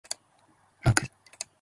[0.83, 1.11] 泣く